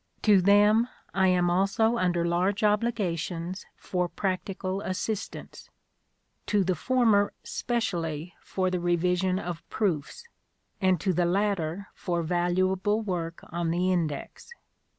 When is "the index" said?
13.69-14.49